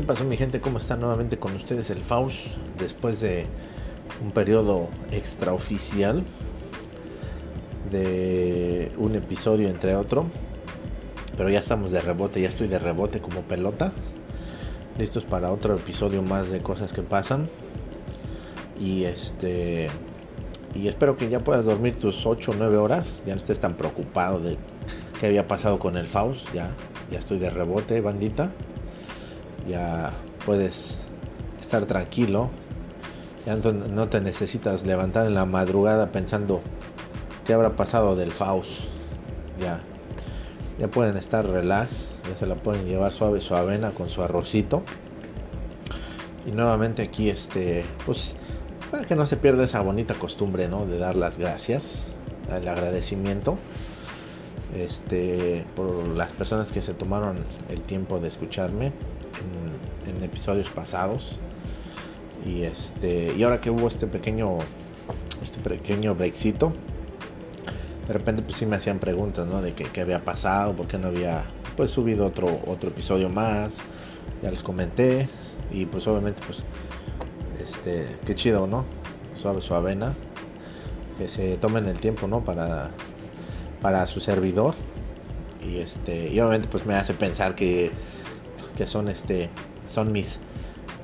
[0.00, 0.62] ¿Qué pasó mi gente?
[0.62, 2.46] ¿Cómo está nuevamente con ustedes el Faust?
[2.78, 3.44] Después de
[4.24, 6.22] un periodo extraoficial
[7.90, 10.24] de un episodio entre otro.
[11.36, 13.92] Pero ya estamos de rebote, ya estoy de rebote como pelota.
[14.98, 17.50] Listos para otro episodio más de cosas que pasan.
[18.80, 19.88] Y este
[20.74, 23.74] y espero que ya puedas dormir tus 8 o 9 horas, ya no estés tan
[23.74, 24.56] preocupado de
[25.20, 26.70] qué había pasado con el Faust, ya
[27.10, 28.50] ya estoy de rebote, bandita
[29.68, 30.10] ya
[30.44, 30.98] puedes
[31.60, 32.50] estar tranquilo,
[33.46, 36.60] ya no te necesitas levantar en la madrugada pensando
[37.44, 38.84] qué habrá pasado del Faust,
[39.60, 39.80] ya,
[40.78, 44.82] ya pueden estar relax, ya se la pueden llevar suave su avena con su arrocito.
[46.46, 48.36] Y nuevamente aquí este, pues
[48.90, 50.86] para que no se pierda esa bonita costumbre, ¿no?
[50.86, 52.12] De dar las gracias,
[52.50, 53.56] el agradecimiento
[54.76, 58.92] este, por las personas que se tomaron el tiempo de escucharme
[60.22, 61.38] episodios pasados.
[62.46, 64.58] Y este y ahora que hubo este pequeño
[65.42, 66.72] este pequeño breakcito,
[68.06, 69.60] de repente pues sí me hacían preguntas, ¿no?
[69.62, 71.44] De qué, había pasado, por qué no había
[71.76, 73.80] pues subido otro otro episodio más.
[74.42, 75.28] Ya les comenté
[75.70, 76.62] y pues obviamente pues
[77.62, 78.84] este qué chido, ¿no?
[79.36, 80.14] Suave su avena.
[81.18, 82.42] Que se tomen el tiempo, ¿no?
[82.42, 82.90] Para
[83.82, 84.74] para su servidor
[85.66, 87.90] y este y obviamente pues me hace pensar que,
[88.76, 89.50] que son este
[89.90, 90.38] son mis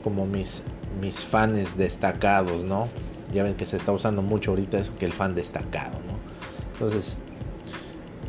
[0.03, 0.63] como mis
[1.01, 2.89] mis fans destacados no
[3.33, 6.15] ya ven que se está usando mucho ahorita eso que el fan destacado no
[6.73, 7.19] entonces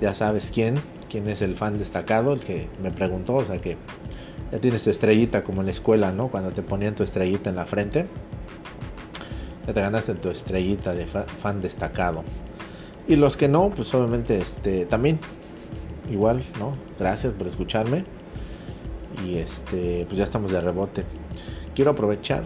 [0.01, 0.75] ya sabes quién
[1.09, 3.77] quién es el fan destacado el que me preguntó o sea que
[4.51, 7.55] ya tienes tu estrellita como en la escuela no cuando te ponían tu estrellita en
[7.55, 8.07] la frente
[9.67, 12.23] ya te ganaste tu estrellita de fan destacado
[13.07, 15.19] y los que no, pues obviamente este también
[16.09, 16.75] igual, ¿no?
[16.99, 18.03] Gracias por escucharme.
[19.25, 21.03] Y este, pues ya estamos de rebote.
[21.75, 22.43] Quiero aprovechar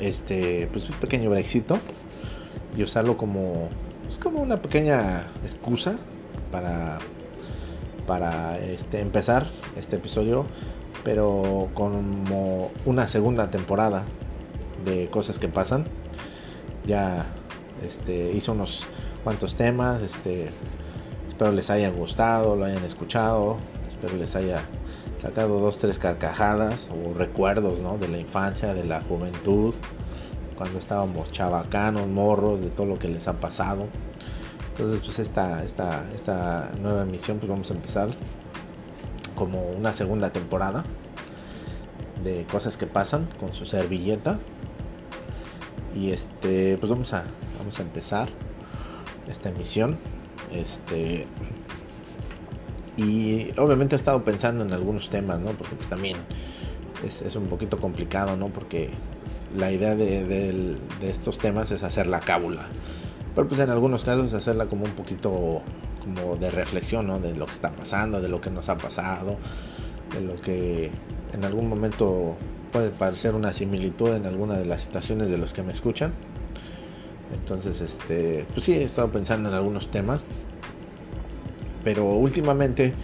[0.00, 1.78] este, pues un pequeño brexito
[2.76, 3.68] y usarlo como
[4.08, 5.96] es como una pequeña excusa
[6.52, 6.98] para
[8.06, 9.46] para este empezar
[9.76, 10.46] este episodio,
[11.02, 14.04] pero como una segunda temporada
[14.84, 15.86] de cosas que pasan.
[16.86, 17.26] Ya
[17.84, 18.86] este, hice unos
[19.24, 20.02] cuantos temas.
[20.02, 20.48] Este,
[21.28, 23.56] espero les haya gustado, lo hayan escuchado.
[23.88, 24.60] Espero les haya
[25.26, 29.74] sacado dos, tres carcajadas o recuerdos de la infancia, de la juventud,
[30.56, 33.88] cuando estábamos chavacanos, morros, de todo lo que les ha pasado.
[34.70, 38.10] Entonces, pues esta, esta, esta nueva emisión, pues vamos a empezar
[39.34, 40.84] como una segunda temporada
[42.22, 44.38] de cosas que pasan con su servilleta.
[45.94, 47.24] Y este, pues vamos a,
[47.58, 48.28] vamos a empezar
[49.28, 49.98] esta emisión.
[50.52, 51.26] Este.
[52.96, 55.50] Y obviamente he estado pensando en algunos temas, ¿no?
[55.50, 56.16] Porque también
[57.04, 58.48] es, un poquito complicado, ¿no?
[58.48, 58.90] Porque
[59.56, 62.62] la idea de, estos temas es hacer la cábula.
[63.34, 65.60] Pero pues en algunos casos hacerla como un poquito
[66.00, 67.18] como de reflexión, ¿no?
[67.18, 69.36] De lo que está pasando, de lo que nos ha pasado,
[70.14, 70.90] de lo que
[71.34, 72.36] en algún momento
[72.72, 76.12] puede parecer una similitud en alguna de las situaciones de los que me escuchan.
[77.34, 80.24] Entonces, este, pues sí, he estado pensando en algunos temas.
[81.86, 82.94] Pero últimamente,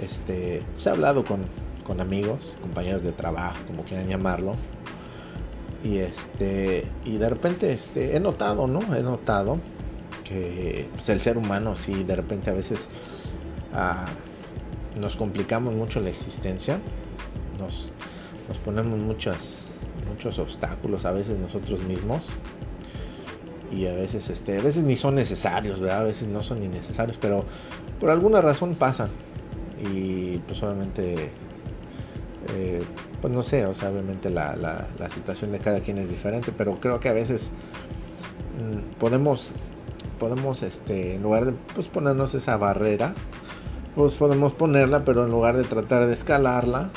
[0.00, 1.40] este, se ha hablado con,
[2.00, 4.54] amigos, compañeros de trabajo, como quieran llamarlo.
[5.82, 8.94] Y este, y de repente, este, he notado, ¿no?
[8.94, 9.58] He notado
[10.22, 12.88] que pues, el ser humano, sí, de repente a veces
[13.74, 14.06] ah,
[14.96, 16.78] nos complicamos mucho la existencia.
[17.58, 17.90] Nos,
[18.64, 19.72] ponemos muchas,
[20.08, 22.28] muchos obstáculos a veces nosotros mismos
[23.72, 26.00] y a veces este a veces ni son necesarios ¿verdad?
[26.00, 27.44] a veces no son innecesarios pero
[28.02, 29.10] por alguna razón pasan
[29.80, 31.30] y pues obviamente
[32.48, 32.82] eh,
[33.20, 36.74] pues no sé o sea obviamente la, la, situación de cada quien es diferente pero
[36.80, 37.52] creo que a veces
[38.58, 39.52] mm, podemos
[40.18, 43.14] podemos este en lugar de pues, ponernos esa barrera
[43.94, 46.90] pues podemos ponerla pero en lugar de tratar de escalarla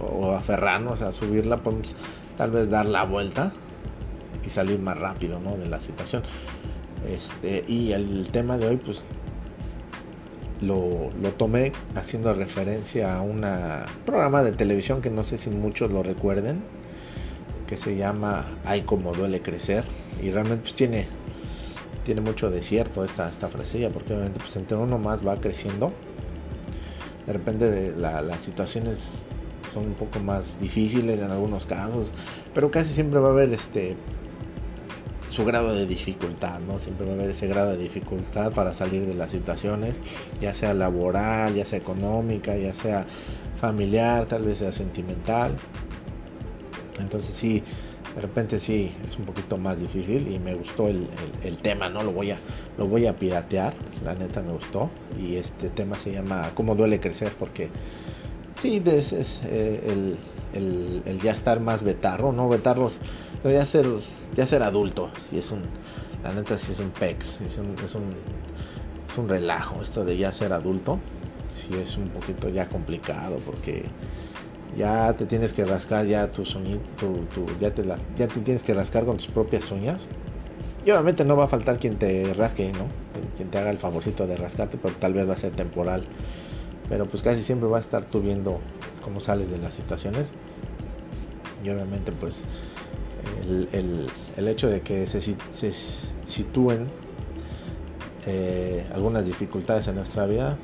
[0.00, 1.94] o aferrarnos a subirla podemos
[2.38, 3.52] tal vez dar la vuelta
[4.46, 5.58] y salir más rápido ¿no?
[5.58, 6.22] de la situación.
[7.06, 9.04] Este, y el tema de hoy, pues
[10.60, 13.44] lo, tomé haciendo referencia a un
[14.04, 16.62] programa de televisión que no sé si muchos lo recuerden,
[17.66, 19.84] que se llama Ay como duele crecer.
[20.22, 21.06] Y realmente pues tiene,
[22.04, 25.92] tiene mucho de cierto esta, esta frasilla, porque obviamente pues entre uno más va creciendo.
[27.26, 29.26] De repente la, las situaciones
[29.68, 32.12] son un poco más difíciles en algunos casos,
[32.54, 33.96] pero casi siempre va a haber este
[35.38, 36.80] su grado de dificultad, ¿no?
[36.80, 40.00] Siempre va a haber ese grado de dificultad para salir de las situaciones,
[40.40, 43.06] ya sea laboral, ya sea económica, ya sea
[43.60, 45.54] familiar, tal vez sea sentimental.
[46.98, 47.62] Entonces sí,
[48.16, 51.06] de repente sí es un poquito más difícil y me gustó el,
[51.62, 52.02] tema, ¿no?
[52.02, 52.36] Lo voy, a,
[52.76, 53.74] lo voy a piratear,
[54.04, 54.90] la neta me gustó.
[55.16, 57.30] Y este tema se llama ¿Cómo duele crecer?
[57.38, 57.68] Porque
[58.60, 60.16] sí, es, eh,
[60.52, 62.48] el, ya estar más betarro, ¿no?
[62.48, 62.96] Betarros,
[63.44, 63.86] ya ser,
[64.34, 65.10] ya ser adulto.
[65.32, 65.62] Y es un,
[66.22, 68.14] la neta sí es un pex, es un, es un,
[69.08, 70.98] es un relajo esto de ya ser adulto.
[71.54, 73.84] Sí es un poquito ya complicado porque
[74.76, 77.84] ya te tienes que rascar ya tu, tu, ya, te
[78.16, 80.08] ya te tienes que rascar con tus propias uñas.
[80.84, 82.86] Y obviamente no va a faltar quien te rasque, ¿no?
[83.36, 86.04] Quien te haga el favorcito de rascarte, pero tal vez va a ser temporal.
[86.88, 88.60] Pero pues casi siempre va a estar tú viendo
[89.02, 90.32] cómo sales de las situaciones.
[91.64, 92.44] Y obviamente pues
[93.72, 95.72] el, hecho de que se, se
[96.26, 96.86] sitúen
[98.26, 100.58] eh, algunas dificultades en nuestra vida,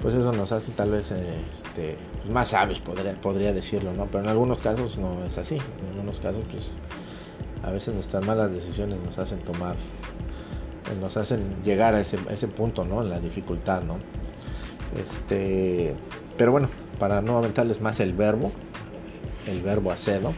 [0.00, 1.12] pues eso nos hace tal vez
[1.52, 4.06] este, pues, más sabios, podría, podría decirlo, ¿no?
[4.06, 5.56] Pero en algunos casos no es así.
[5.56, 6.70] En algunos casos, pues
[7.62, 9.76] a veces nuestras malas decisiones nos hacen tomar,
[11.00, 13.02] nos hacen llegar a ese, punto, ¿no?
[13.02, 13.98] En la dificultad, ¿no?
[15.00, 15.94] Este,
[16.36, 18.52] pero bueno, para no aventarles más el verbo,
[19.46, 20.32] el verbo hacerlo,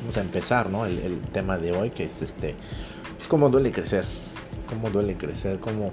[0.00, 0.86] vamos a empezar, ¿no?
[0.86, 2.54] El, tema de hoy, que es este,
[3.16, 4.04] pues cómo duele crecer,
[4.68, 5.92] cómo duele crecer, cómo,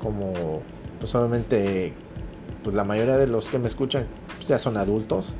[0.00, 0.62] cómo,
[1.00, 1.92] pues obviamente
[2.62, 4.06] pues la mayoría de los que me escuchan
[4.36, 5.36] pues, ya son adultos.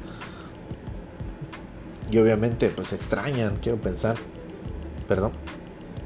[2.10, 4.16] Y obviamente pues extrañan, quiero pensar,
[5.08, 5.32] perdón,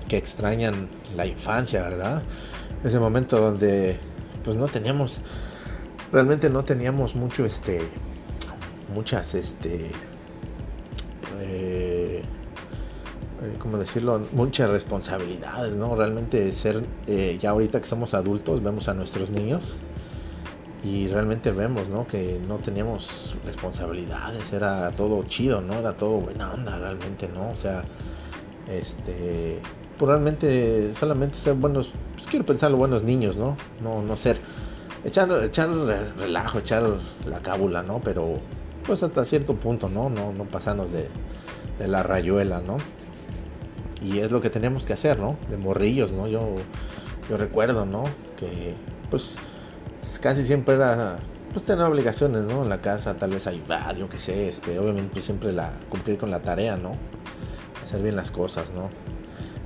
[0.09, 2.23] que extrañan la infancia, ¿verdad?
[2.83, 3.99] Ese momento donde
[4.43, 5.21] pues no teníamos,
[6.11, 7.83] realmente no teníamos mucho este,
[8.95, 9.91] muchas este,
[11.39, 12.23] eh,
[13.43, 14.21] eh ¿cómo decirlo?
[14.33, 15.95] Muchas responsabilidades, ¿no?
[15.95, 19.79] Realmente ser, eh, ya ahorita que somos adultos, vemos a nuestros niños
[20.83, 22.07] y realmente vemos ¿no?
[22.07, 25.75] que no teníamos responsabilidades, era todo chido, ¿no?
[25.75, 27.51] Era todo buena onda realmente, ¿no?
[27.51, 27.83] O sea,
[28.69, 29.61] este,
[29.99, 33.57] pues realmente solamente ser buenos, pues quiero pensar buenos niños, ¿no?
[33.83, 34.39] No, no ser,
[35.05, 35.69] echar, echar
[36.19, 36.85] relajo, echar
[37.27, 38.01] la cábula, ¿no?
[38.03, 38.39] Pero
[38.91, 40.11] pues hasta cierto punto, ¿no?
[40.11, 41.07] No, no pasarnos de,
[41.79, 42.79] de la rayuela, ¿no?
[44.03, 45.37] Y es lo que tenemos que hacer, ¿no?
[45.49, 46.27] De morrillos, ¿no?
[46.27, 46.57] Yo,
[47.29, 48.03] yo recuerdo, ¿no?
[48.37, 48.75] Que
[49.09, 49.39] pues
[50.21, 51.21] casi siempre era
[51.53, 52.65] pues tener obligaciones, ¿no?
[52.65, 56.19] En la casa, tal vez ayudar, yo qué sé, este, obviamente pues, siempre la cumplir
[56.19, 56.91] con la tarea, ¿no?
[57.85, 58.91] Hacer bien las cosas, ¿no?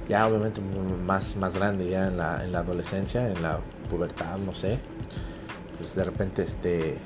[0.07, 0.61] Ya obviamente
[1.07, 4.79] más, más grande, ya en la, en la adolescencia, en la pubertad, no sé,
[5.79, 6.99] pues de repente, este,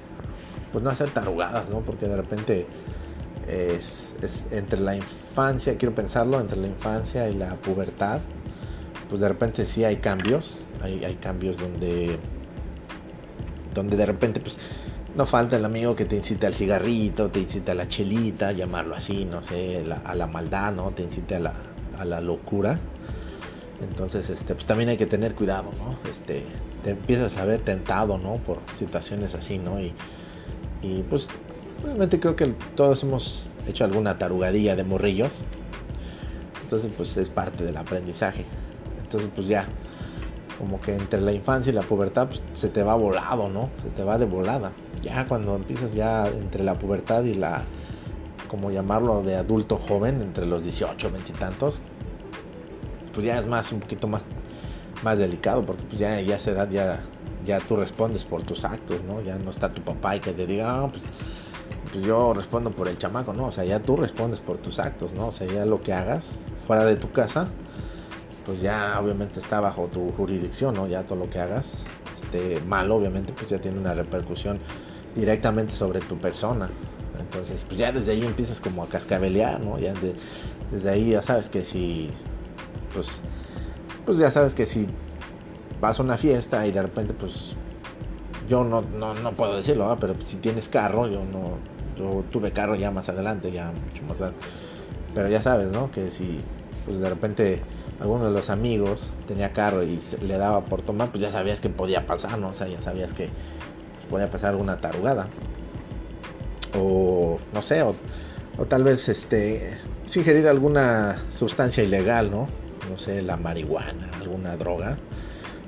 [0.73, 1.81] pues no hacer tarugadas, ¿no?
[1.81, 2.67] Porque de repente
[3.49, 8.21] es, es entre la infancia, quiero pensarlo, entre la infancia y la pubertad,
[9.09, 12.19] pues de repente sí hay cambios, hay, hay cambios donde
[13.75, 14.59] donde de repente pues
[15.15, 18.95] no falta el amigo que te incita al cigarrito, te incita a la chelita, llamarlo
[18.95, 20.91] así, no sé, a la maldad, ¿no?
[20.91, 21.55] Te incita a la,
[21.99, 22.79] a la locura.
[23.81, 26.09] Entonces, este, pues también hay que tener cuidado, ¿no?
[26.09, 26.45] Este,
[26.83, 28.37] te empiezas a ver tentado, ¿no?
[28.37, 29.79] Por situaciones así, ¿no?
[30.83, 31.29] Y pues
[31.83, 35.43] realmente creo que todos hemos hecho alguna tarugadilla de morrillos.
[36.63, 38.45] Entonces, pues es parte del aprendizaje.
[39.03, 39.67] Entonces, pues ya,
[40.59, 43.71] como que entre la infancia y la pubertad pues, se te va volado, ¿no?
[43.83, 44.73] Se te va de volada.
[45.03, 47.63] Ya cuando empiezas ya entre la pubertad y la,
[48.49, 51.81] como llamarlo, de adulto joven, entre los 18, 20 y tantos,
[53.15, 54.27] pues ya es más, un poquito más,
[55.03, 57.01] más delicado, porque pues ya, ya esa edad ya,
[57.45, 59.21] ya tú respondes por tus actos, ¿no?
[59.21, 61.05] Ya no está tu papá y que te diga, ah, pues,
[61.93, 63.47] pues yo respondo por el chamaco, ¿no?
[63.47, 65.29] O sea, ya tú respondes por tus actos, ¿no?
[65.29, 67.49] O sea, ya lo que hagas fuera de tu casa,
[68.45, 70.87] pues ya obviamente está bajo tu jurisdicción, ¿no?
[70.87, 74.59] Ya todo lo que hagas, este, mal obviamente, pues ya tiene una repercusión
[75.15, 76.69] directamente sobre tu persona.
[77.19, 79.79] Entonces, pues ya desde ahí empiezas como a cascabelear, ¿no?
[79.79, 79.93] Ya
[80.71, 82.11] desde ahí ya sabes que si,
[82.95, 83.21] pues,
[84.05, 84.89] pues ya sabes que si
[85.81, 87.57] vas a una fiesta y de repente, pues,
[88.49, 91.59] yo no, no, no puedo decirlo, pero si tienes carro, yo no,
[91.99, 94.47] yo tuve carro ya más adelante, ya mucho más adelante.
[95.15, 95.91] Pero ya sabes, ¿no?
[95.91, 96.39] Que si,
[96.85, 97.61] pues de repente
[98.01, 101.69] alguno de los amigos tenía carro y le daba por tomar, pues ya sabías que
[101.69, 102.49] podía pasar, ¿no?
[102.49, 103.29] O sea, ya sabías que
[104.09, 105.27] podía pasar alguna tarugada.
[106.79, 107.95] O no sé, o,
[108.69, 109.77] tal vez este
[110.15, 112.49] ingerir alguna sustancia ilegal, ¿no?
[112.91, 114.97] No sé, la marihuana, alguna droga.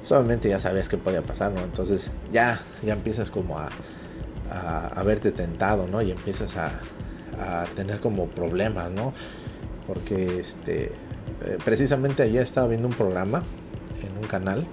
[0.05, 1.61] Solamente ya sabías que podía pasar, ¿no?
[1.61, 3.69] Entonces ya, ya empiezas como a,
[4.51, 6.03] a, verte tentado, ¿no?
[6.03, 6.71] Y empiezas a,
[7.39, 9.13] a tener como problemas, ¿no?
[9.87, 10.93] Porque este
[11.43, 13.43] eh, precisamente ayer estaba viendo un programa
[14.03, 14.67] en un canal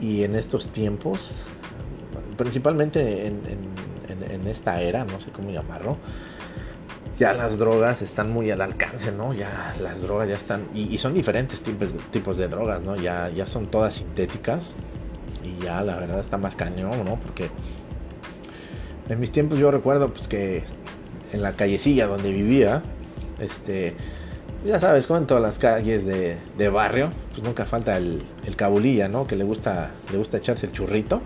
[0.00, 1.42] y en estos tiempos,
[2.36, 3.38] principalmente en,
[4.46, 5.98] esta era, no sé cómo llamarlo,
[7.18, 9.34] ya las drogas están muy al alcance, ¿no?
[9.34, 12.96] Ya las drogas ya están, y, son diferentes tipos, de drogas, ¿no?
[12.96, 14.76] Ya, ya son todas sintéticas
[15.42, 17.18] y ya la verdad está más cañón, ¿no?
[17.18, 17.50] Porque
[19.08, 20.62] en mis tiempos yo recuerdo pues que
[21.32, 22.82] en la callecilla donde vivía,
[23.40, 23.94] este,
[24.64, 29.08] ya sabes, como en todas las calles de, barrio, pues nunca falta el, el, cabulilla,
[29.08, 29.26] ¿no?
[29.26, 31.20] Que le gusta, le gusta echarse el churrito.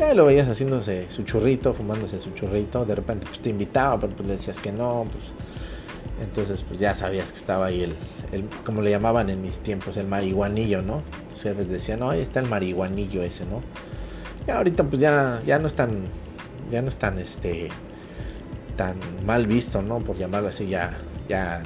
[0.00, 2.86] Ya lo veías haciéndose su churrito, fumándose su churrito.
[2.86, 5.24] De repente pues te invitaba, pero pues le decías que no, pues
[6.22, 7.94] entonces pues ya sabías que estaba ahí el,
[8.32, 11.02] el como le llamaban en mis tiempos, el marihuanillo, ¿no?
[11.24, 13.60] Entonces les decían, no, ahí está el marihuanillo ese, ¿no?
[14.48, 16.04] Y ahorita pues ya, ya no es tan,
[16.70, 17.68] ya no es tan, este,
[18.78, 19.98] tan mal visto, ¿no?
[19.98, 20.96] Por llamarlo así, ya,
[21.28, 21.62] ya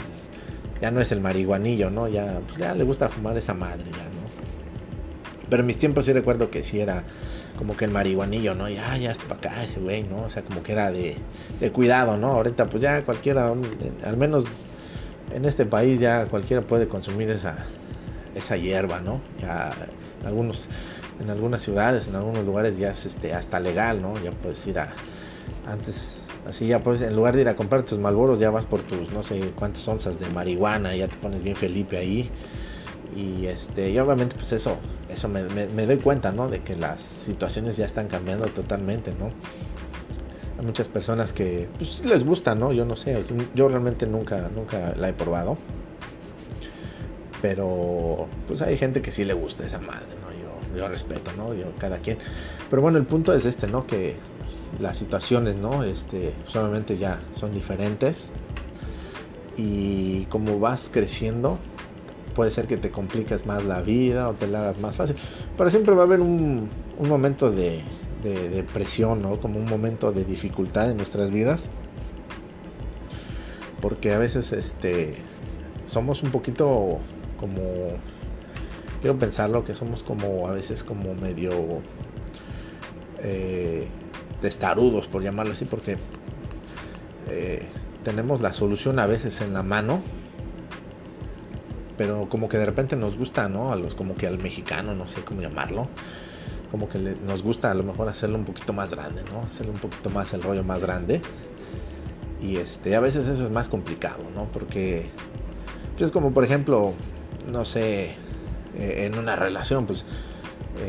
[0.81, 2.09] ya no es el marihuanillo, ¿no?
[2.09, 5.49] Ya, pues ya le gusta fumar esa madre, ya, ¿no?
[5.49, 7.05] Pero en mis tiempos sí recuerdo que sí era
[7.57, 8.69] como que el marihuanillo, ¿no?
[8.69, 10.25] Ya, ya está para acá ese güey, ¿no?
[10.25, 11.17] O sea, como que era de,
[11.61, 12.33] de cuidado, ¿no?
[12.33, 13.53] Ahorita pues ya cualquiera,
[14.05, 14.45] al menos
[15.33, 17.57] en este país ya cualquiera puede consumir esa,
[18.35, 19.21] esa hierba, ¿no?
[19.41, 19.73] Ya
[20.25, 20.69] algunos,
[21.21, 24.15] en algunas ciudades, en algunos lugares ya es este, hasta legal, ¿no?
[24.23, 24.93] Ya puedes ir a,
[25.67, 28.83] antes Así ya pues en lugar de ir a comprar tus malboros ya vas por
[28.83, 32.31] tus no sé cuántas onzas de marihuana, ya te pones bien Felipe ahí.
[33.17, 35.43] Y este, y obviamente pues eso, eso me,
[35.87, 36.49] doy cuenta, ¿no?
[36.49, 39.31] De que las situaciones ya están cambiando totalmente, ¿no?
[40.59, 42.73] Hay muchas personas que pues les gusta, ¿no?
[42.73, 45.59] Yo no sé, yo realmente nunca, nunca la he probado.
[47.43, 50.33] Pero pues hay gente que sí le gusta esa madre, ¿no?
[50.33, 51.55] Yo, yo respeto, ¿no?
[51.55, 52.19] Yo, cada quien.
[52.71, 53.87] Pero bueno, el punto es este, ¿no?
[53.87, 54.17] Que
[54.81, 55.85] las situaciones, ¿no?
[55.85, 58.31] Este, solamente ya son diferentes.
[59.57, 61.59] Y como vas creciendo,
[62.35, 65.17] puede ser que te compliques más la vida o te la hagas más fácil.
[65.57, 67.83] Pero siempre va a haber un, momento de,
[68.23, 69.41] de, presión, ¿no?
[69.41, 71.71] Como un momento de dificultad en nuestras vidas.
[73.81, 75.15] Porque a veces este,
[75.87, 76.99] somos un poquito
[77.39, 77.63] como...
[79.01, 81.53] Quiero pensarlo que somos como a veces como medio...
[83.23, 83.89] Eh,
[84.45, 85.97] testarudos, por llamarlo así, porque
[87.31, 87.67] eh,
[88.03, 90.03] tenemos la solución a veces en la mano,
[91.97, 93.73] pero como que de repente nos gusta, ¿no?
[93.73, 95.89] A los, como que al mexicano, no sé cómo llamarlo,
[96.71, 99.43] como que nos gusta a lo mejor hacerlo un poquito más grande, ¿no?
[99.43, 101.21] Hacerlo un poquito más el rollo más grande.
[102.41, 104.47] Y este, a veces eso es más complicado, ¿no?
[104.53, 105.07] Porque
[105.93, 106.93] pues, es como por ejemplo,
[107.51, 108.17] no sé,
[108.77, 110.05] eh, en una relación, pues,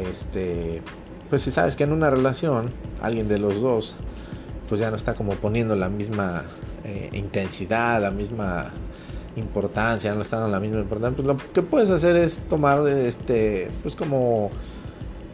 [0.10, 0.82] este,
[1.30, 2.72] pues si sabes que en una relación
[3.02, 3.96] alguien de los dos
[4.68, 6.44] pues ya no está como poniendo la misma
[6.84, 8.72] eh, intensidad, la misma
[9.36, 13.70] importancia, no está dando la misma importancia, pues lo que puedes hacer es tomar este
[13.82, 14.50] pues como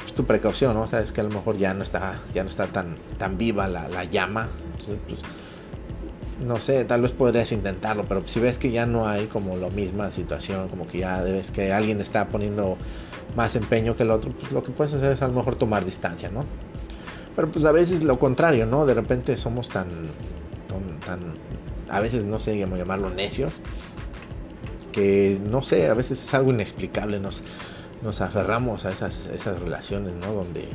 [0.02, 0.88] pues, tu precaución, ¿no?
[0.88, 3.88] Sabes que a lo mejor ya no está, ya no está tan, tan viva la,
[3.88, 4.50] la llama.
[4.74, 5.20] Entonces, pues,
[6.46, 9.70] no sé, tal vez podrías intentarlo, pero si ves que ya no hay como la
[9.70, 12.78] misma situación, como que ya ves que alguien está poniendo
[13.36, 15.86] más empeño que el otro, pues lo que puedes hacer es a lo mejor tomar
[15.86, 16.46] distancia, ¿no?
[17.36, 18.86] Pero pues a veces lo contrario, ¿no?
[18.86, 19.88] De repente somos tan,
[21.06, 21.20] tan,
[21.90, 23.62] a veces no sé cómo llamarlo necios,
[24.92, 27.44] que no sé, a veces es algo inexplicable, nos,
[28.02, 30.34] nos aferramos a esas, esas relaciones, ¿no?
[30.34, 30.68] Donde,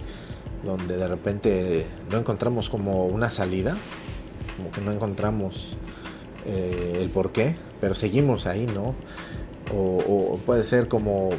[0.65, 3.77] donde de repente no encontramos como una salida,
[4.57, 5.77] como que no encontramos
[6.45, 8.95] eh, el por qué, pero seguimos ahí, ¿no?
[9.75, 11.31] O, puede ser como,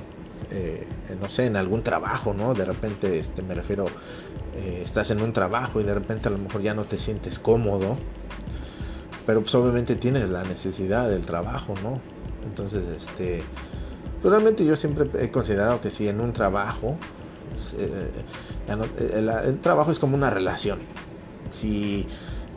[0.51, 0.85] eh,
[1.21, 2.53] no sé, en algún trabajo, ¿no?
[2.53, 3.85] De repente, este, me refiero,
[4.55, 7.39] eh, estás en un trabajo y de repente a lo mejor ya no te sientes
[7.39, 7.97] cómodo,
[9.25, 12.01] pero pues obviamente tienes la necesidad del trabajo, ¿no?
[12.47, 13.43] Entonces, este,
[14.21, 16.95] pues, realmente yo siempre he considerado que si en un trabajo,
[17.51, 20.79] pues, el trabajo es como una relación.
[21.49, 22.07] Si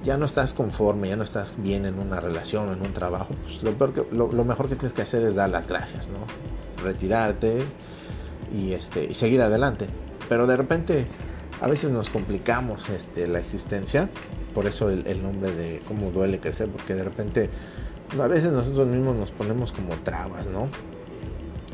[0.04, 3.34] ya no estás conforme, ya no estás bien en una relación o en un trabajo,
[3.42, 6.18] pues lo, mejor que tienes que hacer es dar las gracias, ¿no?
[6.82, 7.62] Retirarte
[8.52, 9.86] y, este, y seguir adelante.
[10.28, 11.06] Pero de repente
[11.60, 14.08] a veces nos complicamos este, la existencia,
[14.54, 17.50] por eso el, nombre de cómo duele crecer, porque de repente
[18.18, 20.68] a veces nosotros mismos nos ponemos como trabas, ¿no?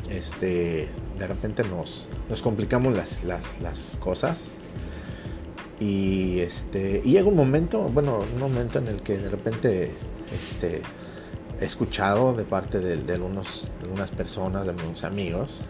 [0.09, 4.51] Este, de repente nos, nos complicamos las, las, las cosas
[5.79, 9.91] y este y llega un momento, bueno, un momento en el que de repente
[10.33, 10.81] este
[11.59, 15.61] he escuchado de parte de, algunos, algunas personas, de algunos amigos,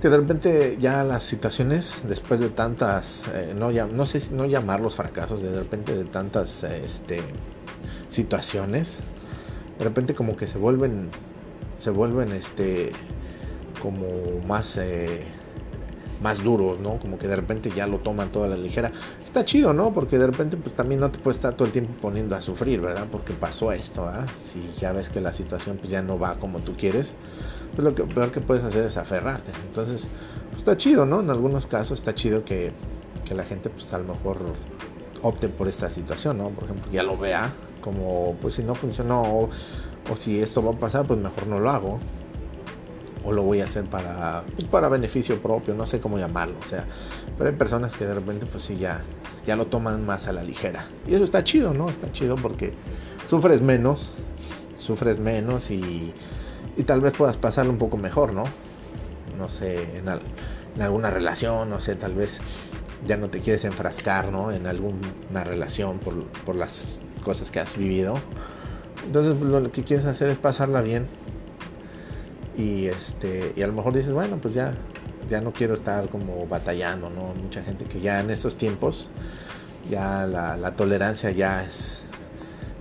[0.00, 4.94] que de repente ya las situaciones, después de tantas, eh, no, no sé no llamarlos
[4.94, 7.20] fracasos, de repente de tantas este,
[8.10, 9.00] situaciones,
[9.78, 11.10] de repente como que se vuelven
[11.78, 12.92] se vuelven este
[13.80, 14.06] como
[14.46, 15.22] más eh,
[16.22, 16.98] más duros, ¿no?
[16.98, 18.90] Como que de repente ya lo toman toda la ligera.
[19.24, 19.92] Está chido, ¿no?
[19.92, 22.80] Porque de repente pues, también no te puedes estar todo el tiempo poniendo a sufrir,
[22.80, 23.06] ¿verdad?
[23.10, 24.26] Porque pasó esto, ¿ah?
[24.34, 27.14] Si ya ves que la situación pues ya no va como tú quieres,
[27.74, 29.52] pues lo que peor que puedes hacer es aferrarte.
[29.68, 30.08] Entonces,
[30.48, 31.20] pues está chido, ¿no?
[31.20, 32.72] En algunos casos está chido que,
[33.24, 34.38] que la gente pues a lo mejor
[35.26, 36.50] opte por esta situación, ¿no?
[36.50, 39.50] Por ejemplo, ya lo vea como, pues si no funcionó o,
[40.16, 41.98] si esto va a pasar, pues mejor no lo hago
[43.24, 46.64] o lo voy a hacer para, pues, para beneficio propio, no sé cómo llamarlo, o
[46.64, 46.84] sea,
[47.36, 49.02] pero hay personas que de repente pues sí ya,
[49.44, 50.86] ya lo toman más a la ligera.
[51.08, 51.88] Y eso está chido, ¿no?
[51.88, 52.72] Está chido porque
[53.26, 54.14] sufres menos,
[54.76, 56.14] sufres menos y,
[56.76, 58.44] y tal vez puedas pasarlo un poco mejor, ¿no?
[59.36, 62.40] No sé, en alguna relación, no sé, tal vez
[63.06, 64.52] ya no te quieres enfrascar, ¿no?
[64.52, 68.18] En alguna relación por, por las cosas que has vivido.
[69.06, 71.06] Entonces lo que quieres hacer es pasarla bien,
[72.56, 74.74] y este y a lo mejor dices bueno pues ya
[75.28, 79.10] ya no quiero estar como batallando no mucha gente que ya en estos tiempos
[79.90, 82.02] ya la, tolerancia ya es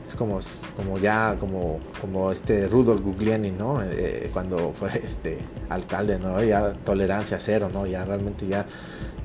[0.07, 0.39] es como
[0.75, 6.73] como ya como como este Rudolf Guglielmi no eh, cuando fue este alcalde no ya
[6.73, 8.65] tolerancia cero no ya realmente ya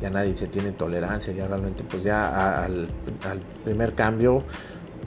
[0.00, 2.88] ya nadie se tiene tolerancia ya realmente pues ya al,
[3.28, 4.44] al primer cambio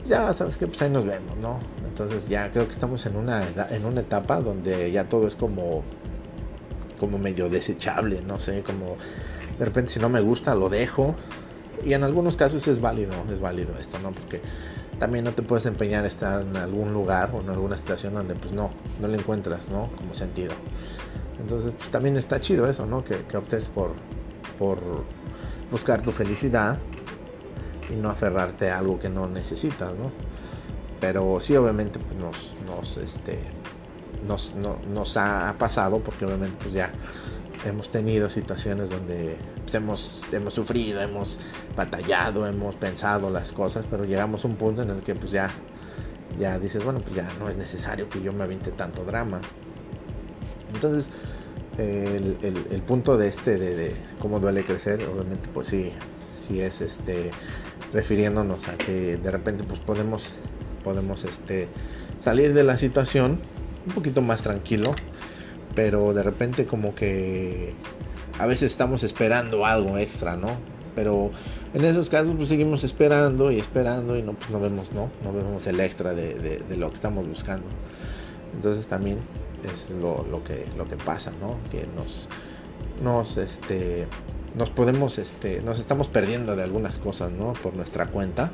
[0.06, 1.58] ya sabes que pues ahí nos vemos no
[1.94, 5.84] entonces ya creo que estamos en una, en una etapa donde ya todo es como,
[6.98, 8.96] como medio desechable, no sé, como
[9.60, 11.14] de repente si no me gusta lo dejo.
[11.84, 14.10] Y en algunos casos es válido, es válido esto, ¿no?
[14.10, 14.40] Porque
[15.04, 18.34] también no te puedes empeñar a estar en algún lugar o en alguna situación donde
[18.34, 18.70] pues no,
[19.02, 19.90] no le encuentras, ¿no?
[19.96, 20.54] Como sentido.
[21.38, 23.04] Entonces pues también está chido eso, ¿no?
[23.04, 23.92] Que, optes por,
[24.58, 24.78] por
[25.70, 26.78] buscar tu felicidad
[27.90, 30.10] y no aferrarte a algo que no necesitas, ¿no?
[31.00, 33.38] pero sí obviamente pues, nos, nos, este,
[34.26, 36.90] nos, nos ha pasado porque obviamente pues ya
[37.64, 41.40] hemos tenido situaciones donde pues, hemos, hemos sufrido, hemos
[41.76, 45.50] batallado, hemos pensado las cosas, pero llegamos a un punto en el que pues ya,
[46.38, 49.40] ya dices, bueno, pues ya no es necesario que yo me aviente tanto drama.
[50.74, 51.10] Entonces,
[51.78, 55.92] el, el, punto de este, de, de, cómo duele crecer, obviamente pues sí,
[56.38, 57.30] sí es este,
[57.92, 60.32] refiriéndonos a que de repente pues podemos
[60.84, 61.66] podemos este,
[62.22, 63.40] salir de la situación
[63.86, 64.92] un poquito más tranquilo,
[65.74, 67.74] pero de repente como que
[68.38, 70.48] a veces estamos esperando algo extra, ¿no?
[70.94, 71.30] Pero
[71.72, 75.10] en esos casos pues seguimos esperando y esperando y no, pues no vemos, ¿no?
[75.24, 77.66] No vemos el extra de, lo que estamos buscando.
[78.54, 79.18] Entonces también
[79.64, 81.56] es lo, que, lo que pasa, ¿no?
[81.70, 82.28] Que nos,
[83.02, 84.06] nos, este,
[84.56, 87.54] nos podemos, este, nos estamos perdiendo de algunas cosas, ¿no?
[87.54, 88.50] Por nuestra cuenta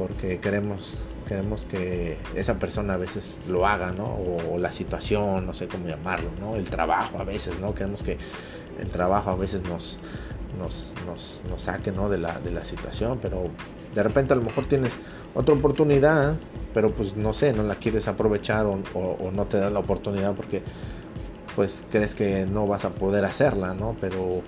[0.00, 4.18] porque queremos, queremos que esa persona a veces lo haga, ¿no?
[4.50, 6.56] O, la situación, no sé cómo llamarlo, ¿no?
[6.56, 7.72] El trabajo a veces, ¿no?
[7.72, 8.18] Queremos que
[8.80, 10.00] el trabajo a veces nos,
[10.58, 12.08] nos, nos, nos saque, ¿no?
[12.08, 13.44] De la, de la situación, pero
[13.94, 14.98] de repente a lo mejor tienes
[15.32, 16.34] otra oportunidad,
[16.74, 20.64] pero pues no sé, no la quieres aprovechar o, no te da la oportunidad porque
[21.54, 23.94] pues crees que no vas a poder hacerla, ¿no?
[24.00, 24.42] Pero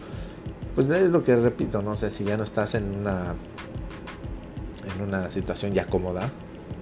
[0.74, 3.36] pues es lo que repito, no sé, si ya no estás en una
[4.96, 6.32] en una situación ya cómoda,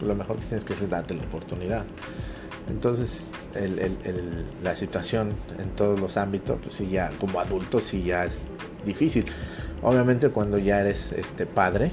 [0.02, 1.84] lo mejor que tienes que hacer es darte la oportunidad.
[2.68, 3.32] Entonces,
[4.62, 8.48] la situación en todos los ámbitos, pues sí, ya como adulto, sí ya es
[8.84, 9.26] difícil.
[9.82, 11.90] Obviamente, cuando ya eres este padre,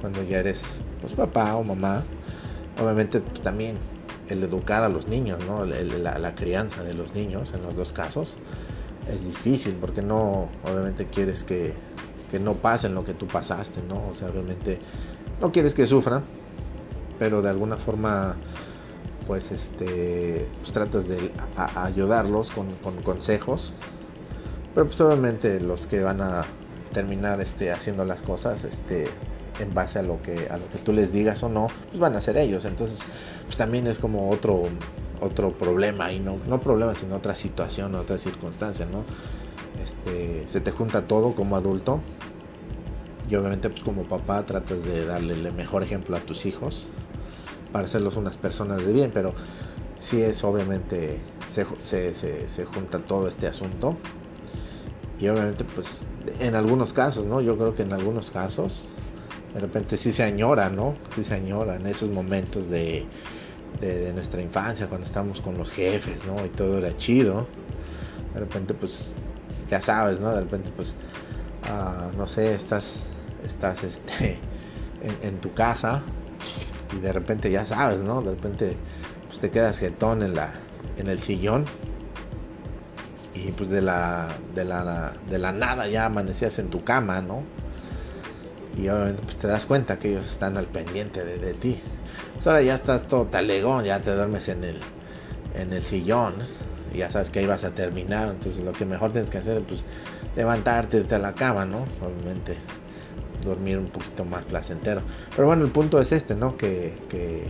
[0.00, 2.04] cuando ya eres pues papá o mamá,
[2.80, 3.76] obviamente también
[4.28, 5.64] el educar a los niños, ¿no?
[5.64, 8.36] la, la, crianza de los niños en los dos casos
[9.08, 11.74] es difícil porque no, obviamente quieres que,
[12.30, 14.08] que no pasen lo que tú pasaste, ¿no?
[14.08, 14.78] O sea, obviamente
[15.40, 16.22] no quieres que sufran,
[17.20, 18.34] pero de alguna forma
[19.26, 21.30] pues este pues tratas de
[21.76, 22.66] ayudarlos con,
[23.04, 23.76] consejos.
[24.74, 26.42] Pero pues obviamente los que van a
[26.92, 29.06] terminar este haciendo las cosas este
[29.60, 32.16] en base a lo que a lo que tú les digas o no pues van
[32.16, 32.64] a ser ellos.
[32.64, 33.00] Entonces
[33.44, 34.62] pues también es como otro
[35.20, 39.04] otro problema y no no problema sino otra situación otra circunstancia no
[39.82, 42.00] este se te junta todo como adulto
[43.28, 46.86] y obviamente pues como papá tratas de darle el mejor ejemplo a tus hijos
[47.72, 49.34] para hacerlos unas personas de bien, pero
[50.00, 51.18] si es obviamente
[51.50, 53.96] se, se, junta todo este asunto.
[55.18, 56.06] Y obviamente pues
[56.38, 57.40] en algunos casos, ¿no?
[57.40, 58.88] Yo creo que en algunos casos
[59.54, 60.94] de repente sí se añora, ¿no?
[61.14, 63.04] Sí se añora en esos momentos de,
[63.80, 66.44] de, nuestra infancia, cuando estamos con los jefes, ¿no?
[66.46, 67.46] Y todo era chido.
[68.32, 69.14] De repente pues
[69.68, 70.30] ya sabes, ¿no?
[70.30, 70.94] De repente pues,
[71.64, 73.00] ah, no sé, estás
[73.44, 74.38] estás este,
[75.22, 76.02] en, tu casa
[76.96, 78.22] y de repente ya sabes, ¿no?
[78.22, 78.76] De repente
[79.28, 80.52] pues te quedas jetón en la,
[80.96, 81.64] en el sillón
[83.34, 87.42] y pues de la, de la, de la nada ya amanecías en tu cama, ¿no?
[88.76, 91.80] Y obviamente pues te das cuenta que ellos están al pendiente de, ti.
[92.34, 94.80] Pues ahora ya estás todo talegón, ya te duermes en el,
[95.54, 96.34] en el sillón
[96.92, 98.28] y ya sabes que ahí vas a terminar.
[98.28, 99.84] Entonces lo que mejor tienes que hacer es pues
[100.36, 101.84] levantarte, a la cama, ¿no?
[102.00, 102.56] Obviamente
[103.40, 105.02] dormir un poquito más placentero.
[105.34, 106.56] Pero bueno, el punto es este, ¿no?
[106.56, 107.46] Que, que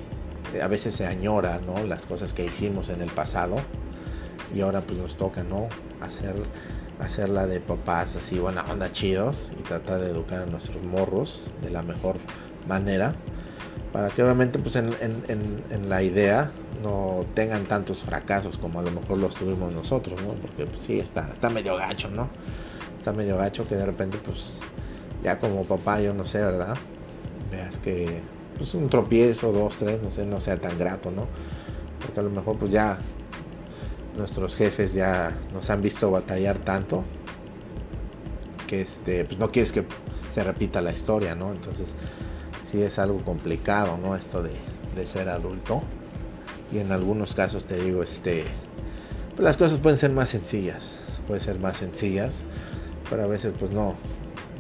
[0.61, 1.85] a veces se añora, ¿no?
[1.87, 3.57] Las cosas que hicimos en el pasado
[4.55, 5.69] y ahora pues nos toca, ¿no?
[6.01, 6.35] Hacer,
[6.99, 11.71] hacerla de papás así, buena onda, chidos y tratar de educar a nuestros morros de
[11.71, 12.17] la mejor
[12.67, 13.15] manera
[13.93, 19.19] para que obviamente pues en, la idea no tengan tantos fracasos como a lo mejor
[19.19, 20.35] los tuvimos nosotros, ¿no?
[20.35, 22.29] Porque pues, sí, está, está medio gacho, ¿no?
[22.97, 24.59] Está medio gacho que de repente pues
[25.23, 26.77] ya como papá yo no sé, ¿verdad?
[27.51, 28.21] Veas que
[28.57, 31.27] pues un tropiezo, dos, tres, no sé, no sea tan grato, ¿no?
[32.01, 32.99] Porque a lo mejor pues ya
[34.17, 37.05] nuestros jefes ya nos han visto batallar tanto
[38.67, 39.85] que este, pues no quieres que
[40.31, 41.53] se repita la historia, ¿no?
[41.53, 41.97] Entonces,
[42.71, 44.15] sí es algo complicado, ¿no?
[44.15, 44.53] Esto de,
[45.07, 45.83] ser adulto.
[46.73, 48.45] Y en algunos casos te digo, este,
[49.31, 50.95] pues las cosas pueden ser más sencillas,
[51.27, 52.43] pueden ser más sencillas,
[53.09, 53.97] pero a veces pues no,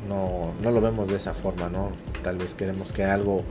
[0.08, 1.90] no, no lo vemos de esa forma, ¿no?
[2.22, 3.42] Tal vez queremos que algo,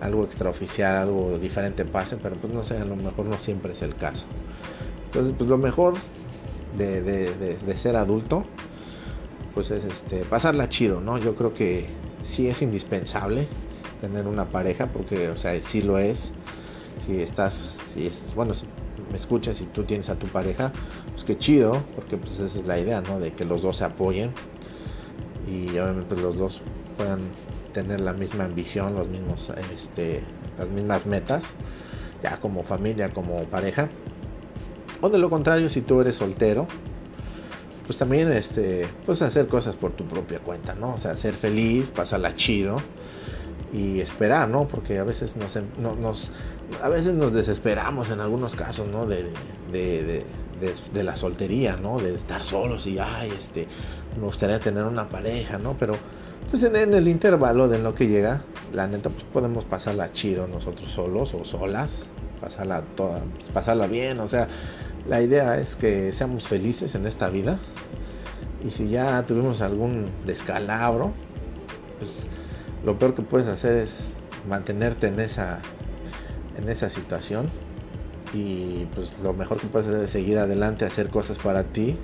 [0.00, 3.82] algo extraoficial, algo diferente pase, pero pues no sé, a lo mejor no siempre es
[3.82, 4.26] el caso.
[5.06, 5.94] Entonces, pues lo mejor
[6.76, 8.44] de, ser adulto,
[9.54, 11.18] pues es este, pasarla chido, ¿no?
[11.18, 11.86] Yo creo que
[12.22, 13.48] sí es indispensable
[14.00, 16.32] tener una pareja, porque, o sea, sí lo es.
[17.06, 18.66] Si estás, si es, bueno, si
[19.10, 20.72] me escuchas y tú tienes a tu pareja,
[21.12, 23.18] pues qué chido, porque pues esa es la idea, ¿no?
[23.18, 24.32] De que los dos se apoyen
[25.50, 26.60] y obviamente los dos
[26.96, 27.20] puedan
[27.72, 30.22] tener la misma ambición, los mismos, este,
[30.58, 31.54] las mismas metas,
[32.22, 33.88] ya como familia, como pareja.
[35.00, 36.66] O de lo contrario, si tú eres soltero,
[37.86, 40.94] pues también este, pues hacer cosas por tu propia cuenta, ¿no?
[40.94, 42.76] O sea, ser feliz, pasarla chido
[43.72, 44.66] y esperar, ¿no?
[44.66, 46.32] Porque a veces nos, nos
[46.82, 49.06] a veces nos desesperamos en algunos casos, ¿no?
[49.06, 49.30] De,
[49.72, 50.26] de, de,
[50.94, 51.98] la soltería, ¿no?
[51.98, 53.66] De estar solos y, ay, este,
[54.16, 55.76] me gustaría tener una pareja, ¿no?
[55.78, 55.94] Pero
[56.50, 58.42] pues en, en, el intervalo de lo que llega,
[58.72, 62.06] la neta, pues podemos pasarla chido nosotros solos o solas,
[62.40, 64.48] pasarla toda, pues, pasarla bien, o sea,
[65.06, 67.58] la idea es que seamos felices en esta vida.
[68.64, 71.12] Y si ya tuvimos algún descalabro,
[71.98, 72.26] pues
[72.84, 74.16] lo peor que puedes hacer es
[74.48, 75.60] mantenerte en esa,
[76.56, 77.48] en esa situación.
[78.34, 81.96] Y pues lo mejor que puedes hacer es seguir adelante, hacer cosas para ti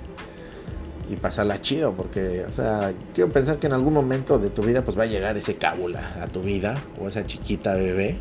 [1.09, 1.93] y pasarla chido.
[1.93, 5.07] Porque, o sea, quiero pensar que en algún momento de tu vida pues va a
[5.07, 8.17] llegar ese cábula a tu vida o esa chiquita bebé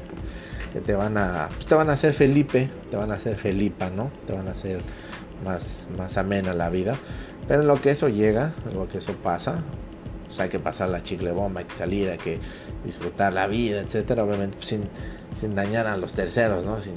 [0.72, 3.90] que te van a pues, te van a hacer Felipe, te van a hacer Felipa,
[3.90, 4.10] ¿no?
[4.26, 4.80] Te van a hacer
[5.44, 6.96] más más amena la vida.
[7.46, 9.58] Pero en lo que eso llega, en lo que eso pasa,
[10.34, 12.40] pues hay que pasar la chicle bomba, hay que salir, hay que
[12.84, 14.82] disfrutar la vida, etcétera, obviamente pues, sin,
[15.40, 16.80] sin dañar a los terceros, ¿no?
[16.80, 16.94] Sin,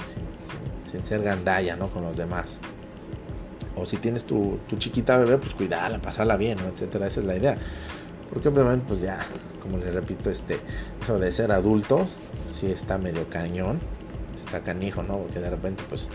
[0.84, 1.86] sin, ser gandalla, ¿no?
[1.88, 2.58] Con los demás.
[3.76, 6.68] O si tienes tu, tu chiquita bebé, pues cuidarla, pasarla bien, ¿no?
[6.68, 7.56] etcétera, esa es la idea.
[8.32, 9.20] Porque obviamente pues ya,
[9.62, 10.58] como les repito, este,
[11.00, 12.16] eso de ser adultos,
[12.52, 13.78] sí está medio cañón,
[14.44, 15.18] está canijo, ¿no?
[15.18, 16.08] Porque de repente pues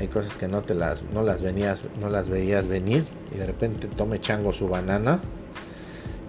[0.00, 3.46] hay cosas que no te las, no las venías, no las veías venir y de
[3.46, 5.20] repente tome chango su banana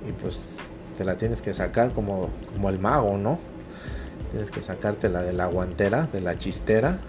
[0.10, 0.58] y pues
[0.98, 3.40] te la tienes que sacar como, como el mago, ¿no?
[4.32, 7.00] Tienes que sacarte la de la guantera, de la chistera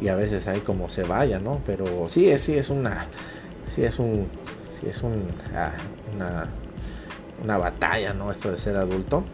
[0.00, 1.60] y a veces hay como se vaya, ¿no?
[1.64, 3.06] Pero sí, sí es una,
[3.74, 4.26] sí es un,
[4.80, 5.72] sí es un, ah,
[6.14, 6.48] una
[7.42, 8.30] una batalla, ¿no?
[8.30, 9.24] Esto de ser adulto.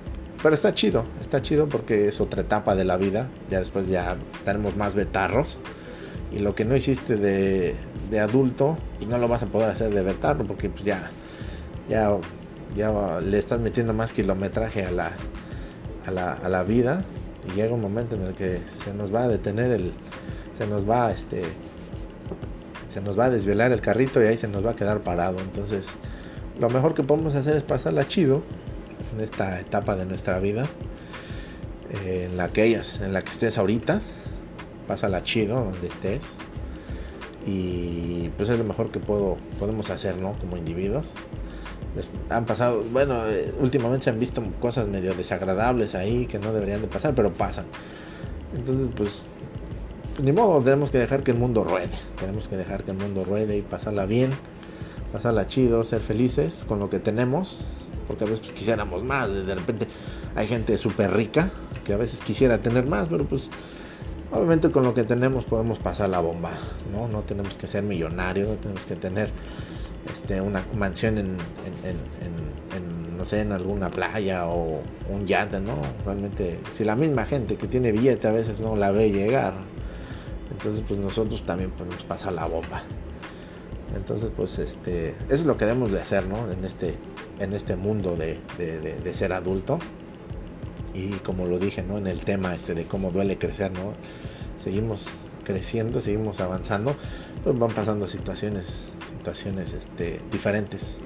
[0.43, 3.29] Pero está chido, está chido porque es otra etapa de la vida.
[3.51, 5.59] Ya después ya tenemos más betarros.
[6.33, 7.77] Y lo que no hiciste de,
[8.11, 11.11] de adulto, pues no lo vas a poder hacer de betarro porque pues ya,
[11.91, 12.17] ya,
[12.77, 15.13] ya le estás metiendo más kilometraje a la,
[16.07, 17.05] a la, a la vida.
[17.49, 19.93] Y llega un momento en el que se nos va a detener el,
[20.59, 21.43] se nos va este,
[22.93, 25.39] se nos va a desvelar el carrito y ahí se nos va a quedar parado.
[25.41, 25.91] Entonces,
[26.61, 28.43] lo mejor que podemos hacer es pasarla chido
[29.15, 30.67] en esta etapa de nuestra vida,
[32.05, 34.01] eh, en la que ellas, en la que estés ahorita,
[34.87, 36.21] pásala chido donde estés.
[37.47, 40.35] Y pues es lo mejor que puedo, podemos hacer, ¿no?
[40.35, 41.15] Como individuos.
[42.31, 46.81] Han pasado, bueno, eh, últimamente se han visto cosas medio desagradables ahí que no deberían
[46.81, 47.67] de pasar, pero pasan.
[48.57, 49.27] Entonces, pues,
[50.23, 51.91] ni modo, tenemos que dejar que el mundo ruede.
[52.19, 54.31] Tenemos que dejar que el mundo ruede y pasarla bien
[55.13, 57.69] pasarla chido, ser felices con lo que tenemos,
[58.09, 59.87] porque a veces pues, quisiéramos más, de repente
[60.35, 61.51] hay gente súper rica
[61.85, 63.49] que a veces quisiera tener más, pero pues
[64.35, 66.53] Obviamente con lo que tenemos podemos pasar la bomba,
[66.91, 67.07] ¿no?
[67.07, 69.31] No tenemos que ser millonarios, no tenemos que tener
[70.11, 71.37] este, una mansión en,
[73.17, 75.75] no sé, en alguna playa o un yate, ¿no?
[76.05, 79.55] Realmente, si la misma gente que tiene billete a veces no la ve llegar,
[80.51, 82.83] entonces pues nosotros también podemos pasar la bomba.
[83.95, 86.51] Entonces, pues este, eso es lo que debemos de hacer, ¿no?
[86.51, 86.95] En este,
[87.39, 89.79] en este mundo de, de ser adulto
[90.95, 91.99] y como lo dije, ¿no?
[91.99, 93.93] En el tema este de cómo duele crecer, ¿no?
[94.59, 95.07] Seguimos
[95.45, 96.95] creciendo, seguimos avanzando,
[97.45, 100.99] pues van pasando situaciones, situaciones este, diferentes.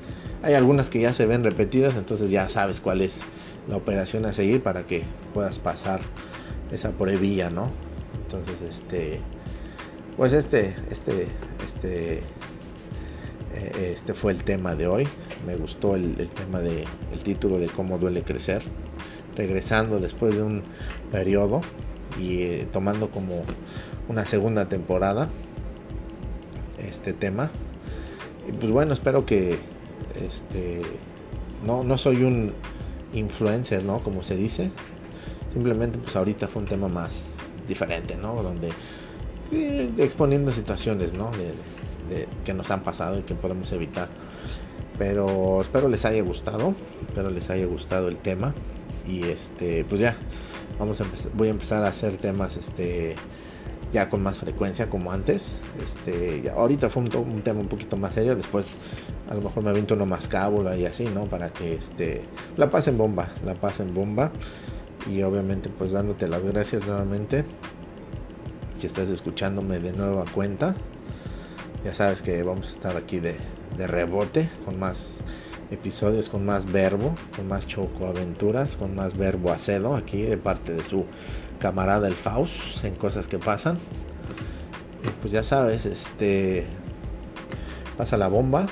[0.43, 3.23] Hay algunas que ya se ven repetidas, entonces ya sabes cuál es
[3.69, 5.03] la operación a seguir para que
[5.35, 6.01] puedas pasar
[6.71, 7.71] esa pruebilla, ¿no?
[8.23, 9.21] Entonces, este,
[10.17, 11.29] pues este, este,
[11.65, 12.23] este,
[13.55, 15.09] eh, este fue el tema de hoy.
[15.47, 16.85] Me gustó el, tema de,
[17.23, 18.63] título de cómo duele crecer
[19.37, 20.63] regresando después de un
[21.13, 21.61] periodo
[22.21, 23.43] y eh, tomando como
[24.09, 25.29] una segunda temporada
[26.79, 27.51] este tema.
[28.49, 29.59] Y pues bueno, espero que
[30.15, 30.83] este
[31.65, 32.53] no, no soy un
[33.13, 33.99] influencer, ¿no?
[33.99, 34.71] Como se dice.
[35.53, 37.27] Simplemente pues ahorita fue un tema más
[37.67, 38.43] diferente, ¿no?
[38.43, 38.71] Donde
[39.53, 41.31] eh, exponiendo situaciones, ¿no?
[41.33, 41.55] De,
[42.45, 44.09] que nos han pasado y que podemos evitar.
[44.97, 46.75] Pero espero les haya gustado,
[47.09, 48.55] espero les haya gustado el tema
[49.07, 50.17] y este pues ya
[50.79, 51.05] vamos a
[51.35, 53.17] voy a empezar a hacer temas este
[53.93, 58.15] ya con más frecuencia como antes este ya, ahorita fue un, tema un poquito más
[58.15, 58.79] serio después
[59.31, 62.23] a lo mejor me aviento uno más cábula y así no para que este
[62.57, 64.31] la pasen bomba la pasen bomba.
[65.09, 67.45] Y obviamente pues dándote las gracias nuevamente.
[68.81, 70.75] Que estás escuchándome de nueva cuenta
[71.85, 73.37] ya sabes que vamos a estar aquí de,
[73.79, 75.23] de rebote con más
[75.71, 80.73] episodios con más verbo, con más choco aventuras, con más verbo acedo aquí de parte
[80.73, 81.05] de su
[81.59, 83.79] camarada el Faust en cosas que pasan.
[85.05, 86.67] Y pues ya sabes, este
[87.97, 88.67] pasa la bomba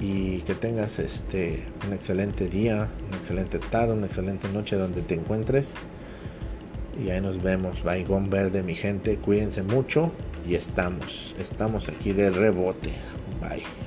[0.00, 5.14] y que tengas este un excelente día, una excelente tarde, una excelente noche donde te
[5.14, 5.74] encuentres.
[7.02, 7.82] Y ahí nos vemos.
[7.82, 9.16] Baigón verde, mi gente.
[9.16, 10.12] Cuídense mucho.
[10.48, 11.34] Y estamos.
[11.38, 12.94] Estamos aquí de rebote.
[13.40, 13.85] Bye.